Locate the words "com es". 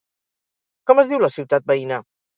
0.91-1.11